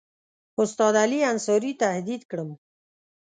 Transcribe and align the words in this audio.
استاد 0.61 0.93
علي 1.03 1.19
انصاري 1.31 1.71
تهدید 1.81 2.21
کړم. 2.31 2.49